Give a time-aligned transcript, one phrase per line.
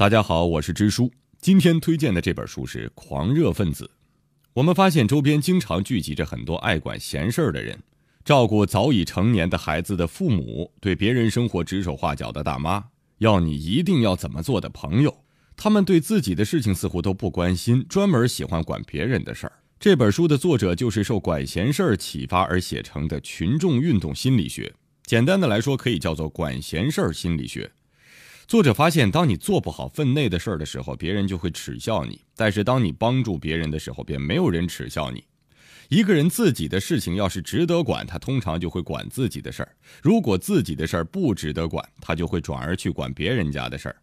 [0.00, 1.12] 大家好，我是支书。
[1.42, 3.84] 今天推荐的这本书是《狂热分子》。
[4.54, 7.78] 我们发现周边经常聚集着很多爱管闲事儿的人，
[8.24, 12.82] 照顾早已成年的孩子的父母，对别人生活指手画脚的大妈，
[13.18, 15.14] 要你一定要怎么做的朋友，
[15.54, 19.52] 他们对自己的事情似乎都不关心，专门喜欢管别人的事儿。
[19.78, 24.72] 这本书的作者就是受管闲事儿启发而写成的群众运动心理学。
[25.04, 27.70] 简单的来说，可以叫做管闲事儿心理学。
[28.50, 35.22] 作者发现，当你做不好分内的事儿的时候，别人就会耻笑你；但是当你帮助别人的时候，便没有人耻笑你。
[35.88, 39.68] 一个人自己的事情要是值得管，他通常就会管自己的事儿；
[40.02, 43.94] 如果自己的事儿不值得管，他就会转而去管别人家的事儿。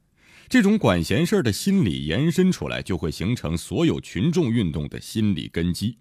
[0.47, 5.97] 这种管闲事儿的心理延伸出来，就会形成所有群众运动的心理根基。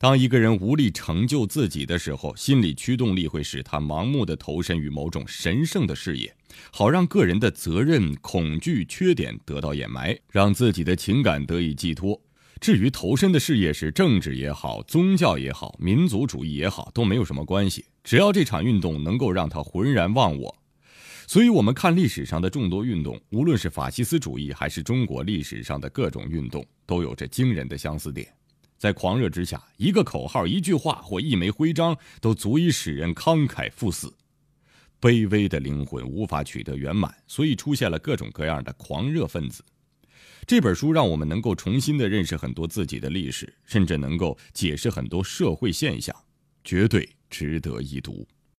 [0.00, 6.32] 当一个人无力成就自己的时候，心理驱动力会使他盲目的投身于某种神圣的事业，
[6.70, 12.20] 好让个人的责任、恐惧、缺点得到掩埋，让自己的情感得以寄托。
[12.60, 20.56] 至于投身的事业是政治也好、宗教也好、民族主义也好，都没有什么关系，只要这场运动能够让他浑然忘我。
[21.26, 28.37] 所以，我们看历史上的众多运动，无论是法西斯主义，还是中国历史上的各种运动，都有着惊人的相似点。
[28.78, 34.14] 在狂热之下，一个口号、一句话或一枚徽章都足以使人慷慨赴死。
[35.00, 39.64] 卑微的灵魂无法取得圆满，所以出现了各种各样的狂热分子。
[40.46, 46.14] 这本书让我们能够重新的认识很多自己的历史，甚至能够解释很多社会现象，
[46.64, 48.26] 绝对值得一读。